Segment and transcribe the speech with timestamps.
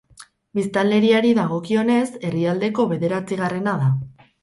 [0.59, 3.97] Biztanleriari dagokionez, herrialdeko bederatzigarrena da.